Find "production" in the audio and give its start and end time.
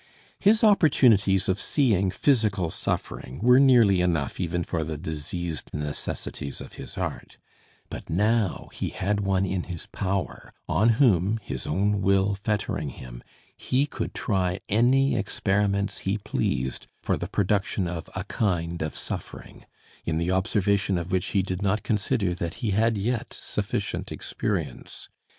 17.29-17.87